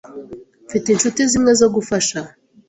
[0.65, 2.19] Mfite inshuti zimwe zo gufasha.